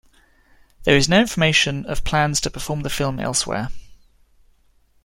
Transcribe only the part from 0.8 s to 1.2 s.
There is no